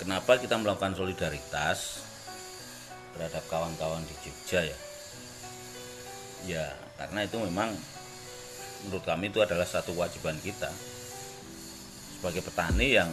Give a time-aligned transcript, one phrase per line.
[0.00, 2.00] kenapa kita melakukan solidaritas
[3.12, 4.78] terhadap kawan-kawan di Jogja ya?
[6.48, 6.64] Ya
[6.96, 7.76] karena itu memang
[8.88, 10.72] menurut kami itu adalah satu kewajiban kita.
[12.16, 13.12] Sebagai petani yang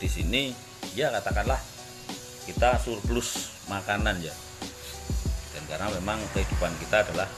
[0.00, 0.56] di sini
[0.96, 1.60] ya katakanlah
[2.48, 4.32] kita surplus makanan ya.
[5.52, 7.28] Dan karena memang kehidupan kita adalah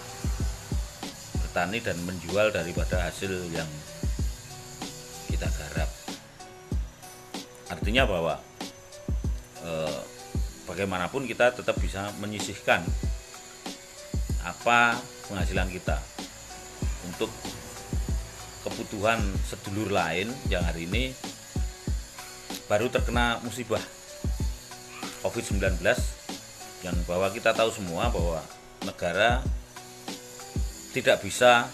[1.43, 3.66] bertani dan menjual daripada hasil yang
[5.27, 5.91] kita garap.
[7.66, 8.39] Artinya bahwa
[9.67, 9.98] eh,
[10.70, 12.87] bagaimanapun kita tetap bisa menyisihkan
[14.47, 14.95] apa
[15.27, 15.98] penghasilan kita.
[17.07, 17.30] Untuk
[18.66, 21.15] kebutuhan sedulur lain yang hari ini
[22.66, 23.83] baru terkena musibah
[25.23, 25.79] COVID-19
[26.83, 28.43] dan bahwa kita tahu semua bahwa
[28.83, 29.43] negara
[30.91, 31.71] tidak bisa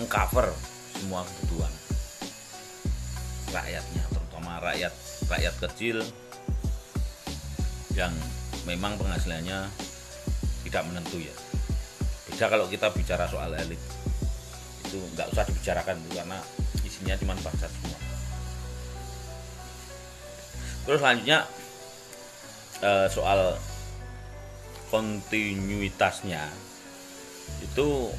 [0.00, 0.48] mengcover
[0.96, 1.72] semua kebutuhan
[3.52, 4.92] rakyatnya terutama rakyat
[5.28, 6.00] rakyat kecil
[7.92, 8.12] yang
[8.64, 9.68] memang penghasilannya
[10.64, 11.34] tidak menentu ya.
[12.28, 13.80] Beda kalau kita bicara soal elit.
[14.88, 16.38] Itu nggak usah dibicarakan itu karena
[16.84, 17.98] isinya cuma bangsa semua.
[20.88, 21.38] Terus selanjutnya
[22.84, 23.40] eh, soal
[24.88, 26.48] kontinuitasnya.
[27.64, 28.12] Itu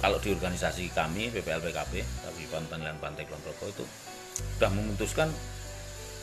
[0.00, 1.92] kalau di organisasi kami PPLPKP
[2.24, 3.84] tapi Pantanilan Pantai Kulon Progo itu
[4.56, 5.28] sudah memutuskan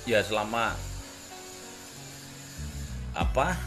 [0.08, 0.72] ya selama
[3.12, 3.60] apa?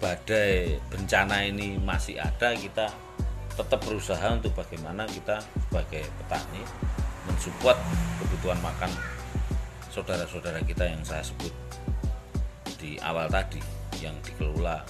[0.00, 2.88] Badai bencana ini masih ada kita
[3.52, 6.64] tetap berusaha untuk bagaimana kita sebagai petani
[7.28, 7.76] mensupport
[8.16, 8.88] kebutuhan makan
[9.92, 11.52] saudara-saudara kita yang saya sebut
[12.80, 13.60] di awal tadi
[14.00, 14.80] yang dikelola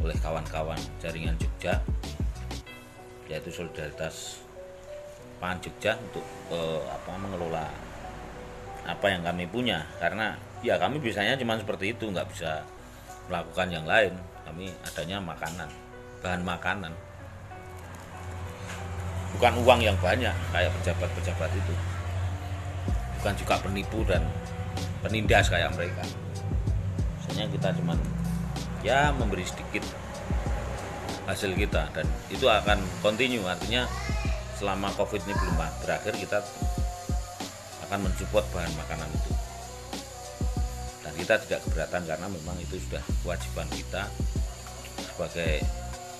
[0.00, 1.76] oleh kawan-kawan jaringan Jogja
[3.28, 4.40] yaitu solidaritas
[5.36, 6.24] pangan Jogja untuk
[6.56, 7.91] eh, apa mengelola
[8.84, 9.86] apa yang kami punya.
[9.98, 12.62] Karena ya kami biasanya cuma seperti itu nggak bisa
[13.30, 14.14] melakukan yang lain.
[14.42, 15.70] Kami adanya makanan
[16.22, 16.94] bahan makanan.
[19.36, 21.74] Bukan uang yang banyak kayak pejabat-pejabat itu.
[23.18, 24.22] Bukan juga penipu dan
[25.02, 26.06] penindas kayak mereka.
[27.18, 27.98] Biasanya kita cuma
[28.86, 29.82] ya memberi sedikit
[31.26, 33.42] hasil kita dan itu akan continue.
[33.42, 33.90] Artinya
[34.54, 36.38] selama covid ini belum berakhir kita
[37.92, 39.32] akan mensupport bahan makanan itu.
[41.04, 44.08] Dan kita tidak keberatan karena memang itu sudah kewajiban kita
[44.96, 45.60] sebagai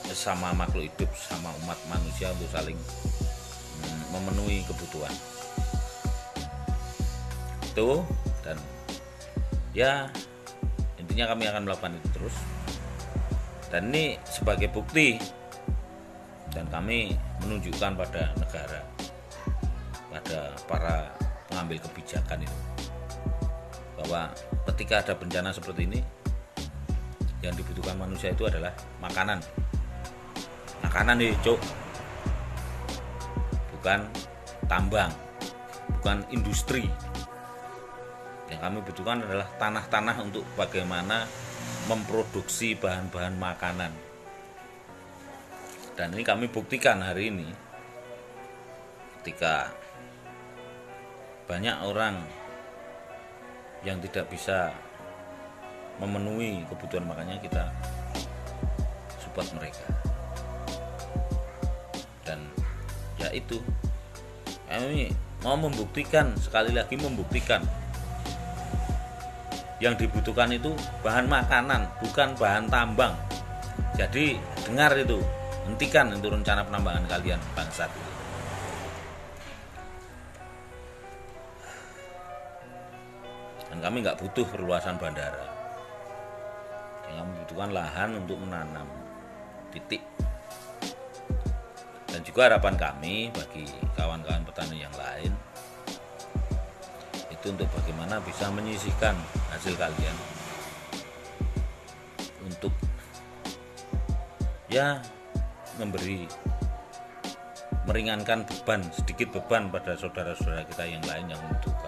[0.04, 5.16] sesama makhluk hidup sama umat manusia untuk saling mm, memenuhi kebutuhan.
[7.72, 8.04] Itu
[8.44, 8.60] dan
[9.72, 10.12] ya
[11.00, 12.36] intinya kami akan melakukan itu terus.
[13.72, 15.16] Dan ini sebagai bukti
[16.52, 18.84] dan kami menunjukkan pada negara
[20.12, 21.21] pada para
[21.52, 22.58] mengambil kebijakan itu.
[24.00, 24.32] Bahwa
[24.72, 26.00] ketika ada bencana seperti ini
[27.44, 28.72] yang dibutuhkan manusia itu adalah
[29.04, 29.44] makanan.
[30.80, 31.60] Makanan nih cok
[33.78, 34.00] bukan
[34.66, 35.12] tambang.
[36.00, 36.88] Bukan industri.
[38.50, 41.26] Yang kami butuhkan adalah tanah-tanah untuk bagaimana
[41.86, 43.92] memproduksi bahan-bahan makanan.
[45.94, 47.48] Dan ini kami buktikan hari ini
[49.20, 49.70] ketika
[51.46, 52.22] banyak orang
[53.82, 54.70] yang tidak bisa
[55.98, 57.68] memenuhi kebutuhan makannya kita
[59.18, 59.86] support mereka.
[62.22, 62.46] Dan
[63.18, 63.58] ya itu.
[64.72, 65.12] Kami
[65.44, 67.60] mau membuktikan sekali lagi membuktikan
[69.82, 70.72] yang dibutuhkan itu
[71.04, 73.12] bahan makanan bukan bahan tambang.
[73.98, 75.20] Jadi dengar itu
[75.68, 77.90] hentikan itu rencana penambangan kalian bangsat
[83.82, 85.42] kami nggak butuh perluasan bandara.
[87.10, 88.86] Yang kami butuhkan lahan untuk menanam
[89.74, 90.06] titik.
[92.06, 93.66] Dan juga harapan kami bagi
[93.98, 95.34] kawan-kawan petani yang lain
[97.42, 99.18] itu untuk bagaimana bisa menyisihkan
[99.50, 100.16] hasil kalian.
[102.46, 102.70] Untuk
[104.70, 105.02] ya
[105.82, 106.30] memberi
[107.82, 111.81] meringankan beban sedikit beban pada saudara-saudara kita yang lain yang membutuhkan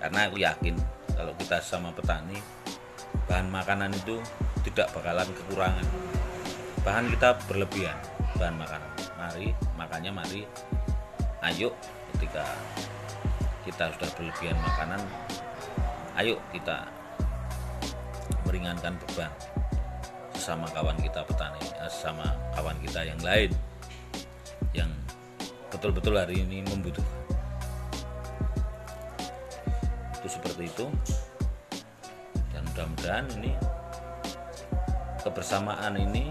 [0.00, 0.74] karena aku yakin
[1.14, 2.40] kalau kita sama petani
[3.28, 4.18] bahan makanan itu
[4.66, 5.86] tidak bakalan kekurangan.
[6.80, 7.96] Bahan kita berlebihan
[8.40, 8.90] bahan makanan.
[9.20, 10.48] Mari makanya mari
[11.44, 11.72] ayo
[12.16, 12.44] ketika
[13.64, 15.00] kita sudah berlebihan makanan
[16.20, 16.84] ayo kita
[18.44, 19.32] meringankan beban
[20.36, 23.50] sesama kawan kita petani eh, sesama kawan kita yang lain
[24.76, 24.90] yang
[25.72, 27.29] betul-betul hari ini membutuhkan
[30.30, 30.86] seperti itu.
[32.54, 33.52] Dan mudah-mudahan ini
[35.26, 36.30] kebersamaan ini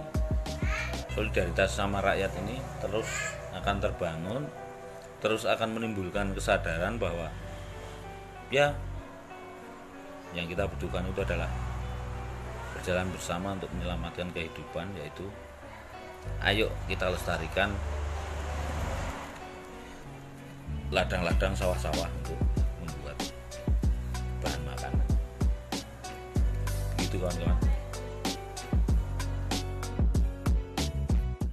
[1.13, 3.09] solidaritas sama rakyat ini terus
[3.53, 4.43] akan terbangun
[5.19, 7.27] terus akan menimbulkan kesadaran bahwa
[8.49, 8.73] ya
[10.33, 11.49] yang kita butuhkan itu adalah
[12.73, 15.27] berjalan bersama untuk menyelamatkan kehidupan yaitu
[16.45, 17.73] ayo kita lestarikan
[20.89, 22.39] ladang-ladang sawah-sawah untuk
[27.19, 27.68] membuat bahan makanan gitu kawan-kawan